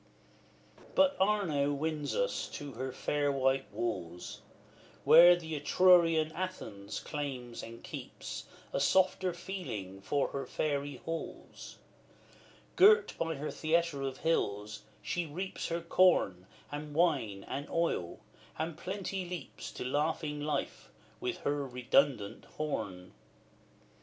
[0.95, 4.41] But Arno wins us to the fair white walls,
[5.03, 11.77] Where the Etrurian Athens claims and keeps A softer feeling for her fairy halls.
[12.75, 18.21] Girt by her theatre of hills, she reaps Her corn, and wine, and oil,
[18.57, 20.89] and Plenty leaps To laughing life,
[21.19, 23.11] with her redundant horn.